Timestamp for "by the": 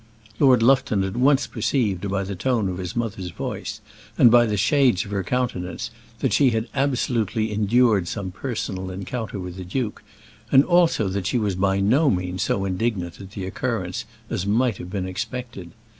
2.09-2.33, 4.31-4.57